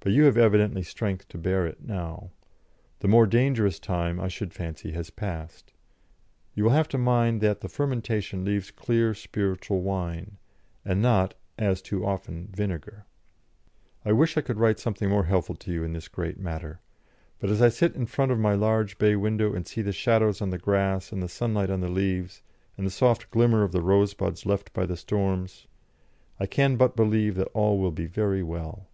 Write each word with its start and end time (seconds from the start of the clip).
But 0.00 0.10
you 0.10 0.24
have 0.24 0.36
evidently 0.36 0.82
strength 0.82 1.28
to 1.28 1.38
bear 1.38 1.64
it 1.64 1.80
now. 1.80 2.32
The 2.98 3.06
more 3.06 3.24
dangerous 3.24 3.78
time, 3.78 4.18
I 4.18 4.26
should 4.26 4.52
fancy, 4.52 4.90
has 4.94 5.10
passed. 5.10 5.72
You 6.54 6.64
will 6.64 6.70
have 6.72 6.88
to 6.88 6.98
mind 6.98 7.40
that 7.42 7.60
the 7.60 7.68
fermentation 7.68 8.44
leaves 8.44 8.72
clear 8.72 9.14
spiritual 9.14 9.80
wine, 9.82 10.38
and 10.84 11.00
not 11.00 11.34
(as 11.56 11.82
too 11.82 12.04
often) 12.04 12.48
vinegar. 12.52 13.06
I 14.04 14.10
wish 14.10 14.36
I 14.36 14.40
could 14.40 14.58
write 14.58 14.80
something 14.80 15.08
more 15.08 15.26
helpful 15.26 15.54
to 15.54 15.70
you 15.72 15.84
in 15.84 15.92
this 15.92 16.08
great 16.08 16.40
matter. 16.40 16.80
But 17.38 17.48
as 17.50 17.62
I 17.62 17.68
sit 17.68 17.94
in 17.94 18.06
front 18.06 18.32
of 18.32 18.40
my 18.40 18.54
large 18.54 18.98
bay 18.98 19.14
window 19.14 19.54
and 19.54 19.64
see 19.68 19.82
the 19.82 19.92
shadows 19.92 20.42
on 20.42 20.50
the 20.50 20.58
grass 20.58 21.12
and 21.12 21.22
the 21.22 21.28
sunlight 21.28 21.70
on 21.70 21.78
the 21.80 21.88
leaves, 21.88 22.42
and 22.76 22.84
the 22.84 22.90
soft 22.90 23.30
glimmer 23.30 23.62
of 23.62 23.70
the 23.70 23.82
rosebuds 23.82 24.44
left 24.44 24.72
by 24.72 24.84
the 24.84 24.96
storms, 24.96 25.68
I 26.40 26.46
can 26.46 26.74
but 26.74 26.96
believe 26.96 27.36
that 27.36 27.46
all 27.54 27.78
will 27.78 27.92
be 27.92 28.06
very 28.06 28.42
well. 28.42 28.88